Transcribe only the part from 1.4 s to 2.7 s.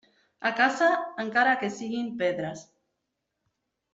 que siguen pedres.